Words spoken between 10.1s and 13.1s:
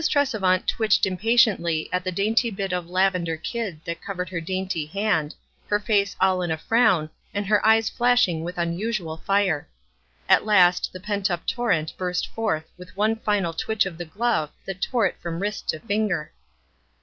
At last the pent up tor rent burst forth with